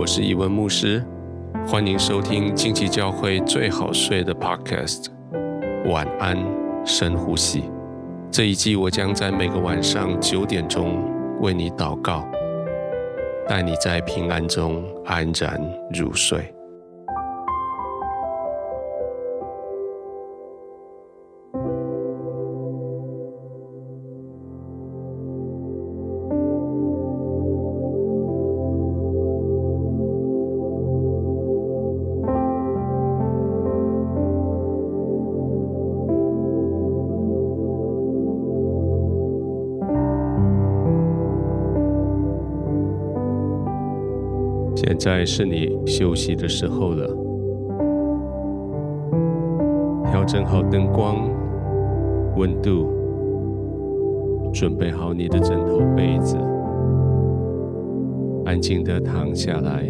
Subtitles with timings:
[0.00, 1.04] 我是伊文牧师，
[1.68, 5.08] 欢迎收听近期教会最好睡的 Podcast。
[5.90, 6.38] 晚安，
[6.86, 7.64] 深呼吸。
[8.30, 11.04] 这一季我将在每个晚上九点钟
[11.42, 12.26] 为你祷告，
[13.46, 15.60] 带你在平安中安然
[15.92, 16.50] 入睡。
[45.00, 47.08] 在是你休息的时候了，
[50.10, 51.16] 调整好灯光、
[52.36, 52.86] 温度，
[54.52, 56.36] 准备好你的枕头、被子，
[58.44, 59.84] 安静地躺下来，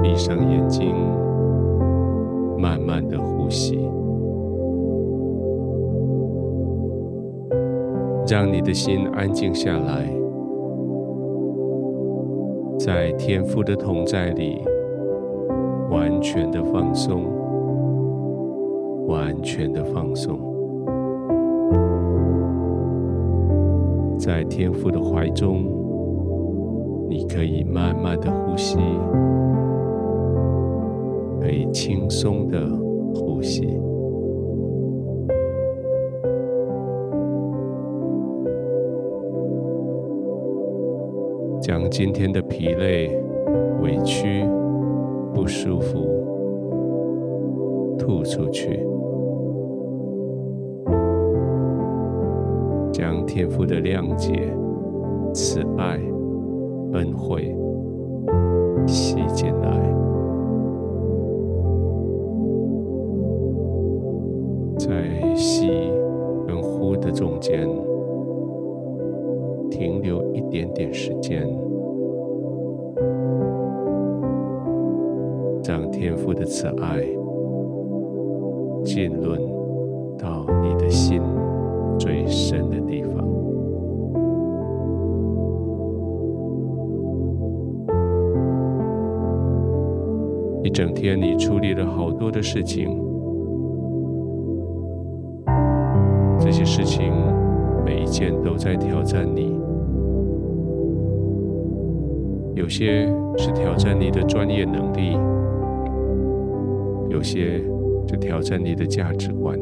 [0.00, 0.94] 闭上眼睛，
[2.56, 3.80] 慢慢地呼吸，
[8.28, 10.21] 让你的心安静下来。
[12.84, 14.60] 在天父的同在里，
[15.88, 17.22] 完全的放松，
[19.06, 20.36] 完全的放松，
[24.18, 25.62] 在天父的怀中，
[27.08, 28.76] 你可以慢慢的呼吸，
[31.40, 32.66] 可以轻松的
[33.14, 33.78] 呼吸。
[41.62, 43.16] 将今天的疲累、
[43.82, 44.44] 委屈、
[45.32, 46.00] 不舒服
[47.96, 48.84] 吐出去，
[52.92, 54.52] 将天父的谅解、
[55.32, 56.00] 慈爱、
[56.94, 57.56] 恩惠
[58.88, 59.94] 吸进来，
[64.76, 65.68] 在吸
[66.44, 67.68] 跟呼的中间。
[69.82, 71.42] 停留一点点时间，
[75.64, 77.00] 让天父的慈爱
[78.84, 79.40] 浸润
[80.16, 81.20] 到你的心
[81.98, 83.26] 最深的地方。
[90.62, 92.88] 一整天你处理了好多的事情，
[96.38, 97.12] 这些事情
[97.84, 99.60] 每一件都在挑战你。
[102.54, 103.06] 有些
[103.38, 105.18] 是挑战你的专业能力，
[107.08, 107.62] 有些
[108.06, 109.58] 是挑战你的价值观。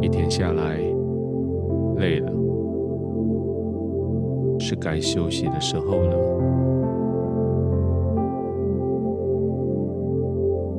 [0.00, 0.78] 一天下来，
[1.98, 2.32] 累了，
[4.58, 6.16] 是该休息的时候了。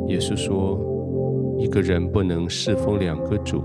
[0.07, 0.79] 耶稣说，
[1.57, 3.61] 一个人不能侍奉两个主，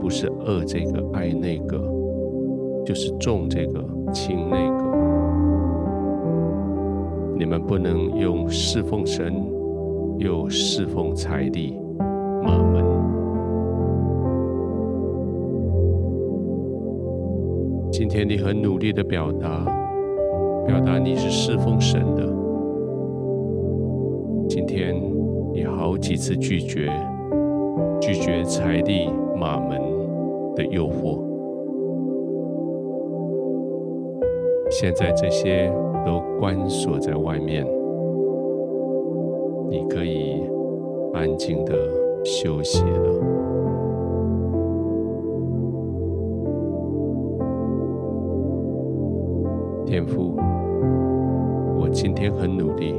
[0.00, 1.99] 不是爱这个爱那个。
[2.84, 4.84] 就是重这个轻那个，
[7.38, 9.32] 你们不能用侍奉神
[10.18, 11.78] 又侍奉财力、
[12.42, 12.84] 马门。
[17.92, 19.64] 今天你很努力的表达，
[20.66, 22.28] 表达你是侍奉神的。
[24.48, 24.94] 今天
[25.52, 26.90] 你好几次拒绝，
[28.00, 29.08] 拒绝财力、
[29.38, 29.80] 马门
[30.56, 31.29] 的诱惑。
[34.70, 35.68] 现在这些
[36.06, 37.66] 都关锁在外面，
[39.68, 40.40] 你可以
[41.12, 41.74] 安静的
[42.24, 43.10] 休息了。
[49.84, 50.36] 天父，
[51.76, 52.94] 我今天很努力，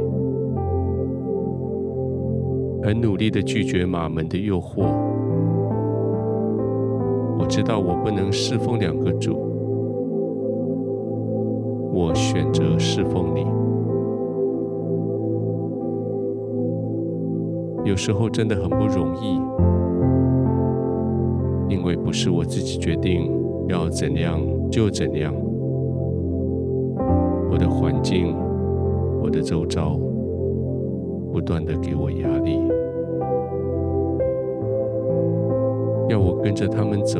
[2.83, 4.83] 很努力的拒绝马门的诱惑。
[7.39, 9.50] 我知道我不能侍奉两个主。
[12.03, 13.45] 我选择侍奉你。
[17.87, 19.35] 有时候真的很不容易，
[21.71, 23.31] 因为不是我自己决定
[23.67, 25.31] 要怎样就怎样。
[27.51, 28.35] 我的环境，
[29.21, 29.95] 我的周遭，
[31.31, 32.59] 不断的给我压力，
[36.09, 37.19] 要我跟着他们走，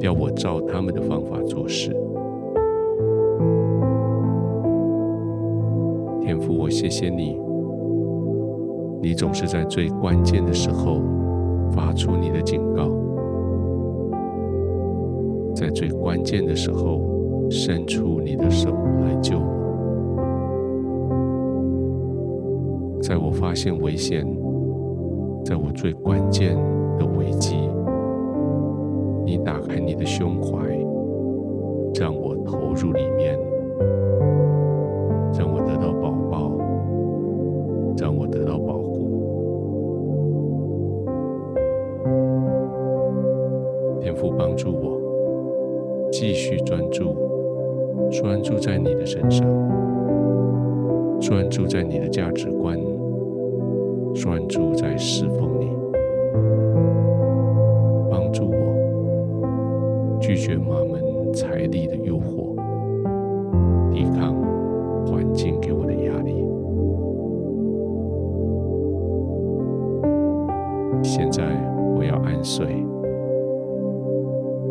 [0.00, 1.92] 要我照他们的方法做事。
[6.30, 7.36] 天父，我谢谢你，
[9.02, 11.02] 你总是在最关键的时候
[11.72, 12.88] 发出你的警告，
[15.52, 17.00] 在最关键的时候
[17.50, 19.44] 伸出你的手来救我。
[23.02, 24.24] 在我发现危险，
[25.44, 26.54] 在我最关键
[26.96, 27.56] 的危机，
[29.24, 30.64] 你打开你的胸怀，
[31.98, 33.00] 让我投入里
[46.70, 47.16] 专注，
[48.12, 49.44] 专注在你的身上。
[51.20, 52.78] 专注在你的价值观，
[54.14, 55.68] 专注在侍奉你，
[58.08, 62.54] 帮助我拒绝马门财力的诱惑，
[63.90, 64.32] 抵抗
[65.06, 66.36] 环境给我的压力。
[71.02, 71.42] 现在
[71.96, 72.64] 我要安睡，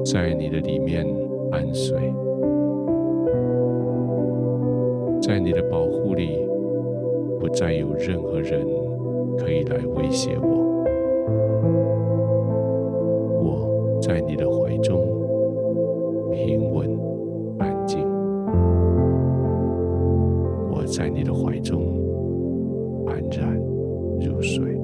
[0.05, 1.05] 在你的里面
[1.51, 1.97] 安睡
[5.21, 6.47] 在你的保护里
[7.39, 8.65] 不再有任何人
[9.37, 10.83] 可以来威胁我。
[13.41, 14.99] 我在你的怀中
[16.31, 16.89] 平稳
[17.59, 17.99] 安静。
[20.71, 21.83] 我在你的怀中
[23.07, 23.55] 安然
[24.19, 24.78] 入睡。